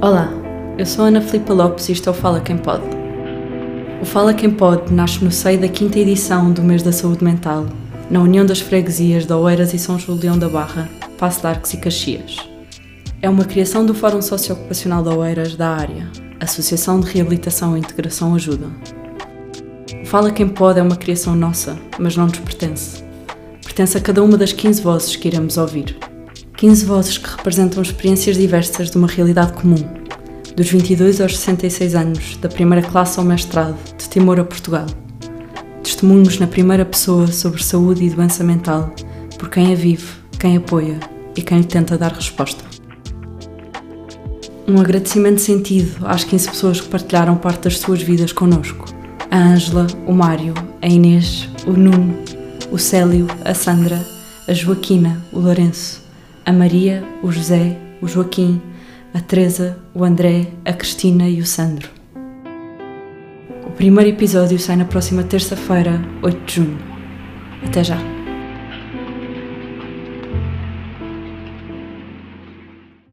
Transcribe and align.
Olá, 0.00 0.30
eu 0.78 0.86
sou 0.86 1.06
Ana 1.06 1.20
Filipa 1.20 1.52
Lopes 1.52 1.88
e 1.88 1.92
isto 1.92 2.08
é 2.08 2.12
Fala 2.12 2.40
Quem 2.40 2.56
Pode. 2.56 2.84
O 4.00 4.04
Fala 4.04 4.32
Quem 4.32 4.48
Pode 4.48 4.94
nasce 4.94 5.24
no 5.24 5.32
seio 5.32 5.60
da 5.60 5.66
quinta 5.66 5.98
edição 5.98 6.52
do 6.52 6.62
Mês 6.62 6.84
da 6.84 6.92
Saúde 6.92 7.24
Mental, 7.24 7.66
na 8.08 8.20
União 8.20 8.46
das 8.46 8.60
Freguesias 8.60 9.26
de 9.26 9.32
Oeiras 9.32 9.74
e 9.74 9.78
São 9.78 9.98
Julião 9.98 10.38
da 10.38 10.48
Barra, 10.48 10.88
Passo 11.18 11.40
de 11.40 11.48
Arcos 11.48 11.74
e 11.74 11.78
Caxias. 11.78 12.36
É 13.20 13.28
uma 13.28 13.44
criação 13.44 13.84
do 13.84 13.92
Fórum 13.92 14.22
Socioocupacional 14.22 15.02
de 15.02 15.08
Oeiras 15.08 15.56
da 15.56 15.70
área, 15.70 16.08
Associação 16.38 17.00
de 17.00 17.10
Reabilitação 17.10 17.76
e 17.76 17.80
Integração 17.80 18.36
Ajuda. 18.36 18.68
O 20.00 20.06
Fala 20.06 20.30
Quem 20.30 20.48
Pode 20.48 20.78
é 20.78 20.82
uma 20.82 20.94
criação 20.94 21.34
nossa, 21.34 21.76
mas 21.98 22.16
não 22.16 22.26
nos 22.28 22.38
pertence. 22.38 23.02
Pertence 23.64 23.98
a 23.98 24.00
cada 24.00 24.22
uma 24.22 24.38
das 24.38 24.52
15 24.52 24.80
vozes 24.80 25.16
que 25.16 25.26
iremos 25.26 25.56
ouvir. 25.56 26.07
15 26.58 26.86
vozes 26.86 27.18
que 27.18 27.30
representam 27.30 27.80
experiências 27.80 28.36
diversas 28.36 28.90
de 28.90 28.98
uma 28.98 29.06
realidade 29.06 29.52
comum, 29.52 29.78
dos 30.56 30.68
22 30.68 31.20
aos 31.20 31.38
66 31.38 31.94
anos, 31.94 32.36
da 32.38 32.48
primeira 32.48 32.84
classe 32.84 33.16
ao 33.20 33.24
mestrado, 33.24 33.76
de 33.96 34.08
Timor 34.08 34.40
a 34.40 34.44
Portugal. 34.44 34.86
Testemunhos 35.84 36.40
na 36.40 36.48
primeira 36.48 36.84
pessoa 36.84 37.28
sobre 37.28 37.62
saúde 37.62 38.04
e 38.04 38.10
doença 38.10 38.42
mental, 38.42 38.92
por 39.38 39.48
quem 39.48 39.72
a 39.72 39.76
vive, 39.76 40.08
quem 40.36 40.56
apoia 40.56 40.98
e 41.36 41.42
quem 41.42 41.58
lhe 41.58 41.64
tenta 41.64 41.96
dar 41.96 42.12
resposta. 42.12 42.64
Um 44.66 44.80
agradecimento 44.80 45.40
sentido 45.40 46.04
às 46.08 46.24
15 46.24 46.48
pessoas 46.48 46.80
que 46.80 46.88
partilharam 46.88 47.36
parte 47.36 47.62
das 47.62 47.78
suas 47.78 48.02
vidas 48.02 48.32
connosco. 48.32 48.84
A 49.30 49.38
Ângela, 49.38 49.86
o 50.08 50.12
Mário, 50.12 50.54
a 50.82 50.88
Inês, 50.88 51.48
o 51.68 51.70
Nuno, 51.70 52.18
o 52.72 52.78
Célio, 52.78 53.28
a 53.44 53.54
Sandra, 53.54 54.04
a 54.48 54.52
Joaquina, 54.52 55.22
o 55.32 55.38
Lourenço, 55.38 56.07
a 56.48 56.52
Maria, 56.52 57.04
o 57.22 57.30
José, 57.30 57.76
o 58.00 58.08
Joaquim, 58.08 58.58
a 59.12 59.20
Teresa, 59.20 59.78
o 59.94 60.02
André, 60.02 60.46
a 60.64 60.72
Cristina 60.72 61.28
e 61.28 61.42
o 61.42 61.46
Sandro. 61.46 61.90
O 63.66 63.70
primeiro 63.72 64.08
episódio 64.08 64.58
sai 64.58 64.76
na 64.76 64.86
próxima 64.86 65.22
terça-feira, 65.22 66.00
8 66.22 66.44
de 66.46 66.54
junho. 66.54 66.78
Até 67.66 67.84
já! 67.84 68.17